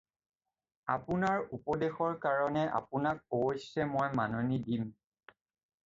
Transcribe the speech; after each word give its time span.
আপোনাৰ 0.93 1.43
উপদেশৰ 1.59 2.17
কাৰণে 2.25 2.65
আপোনাক 2.83 3.23
অৱশ্যে 3.43 3.89
মই 3.97 4.13
মাননি 4.23 4.63
দিম। 4.71 4.93